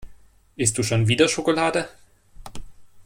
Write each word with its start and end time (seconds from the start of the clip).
Isst 0.55 0.79
du 0.79 0.81
schon 0.81 1.07
wieder 1.07 1.27
Schokolade? 1.29 1.87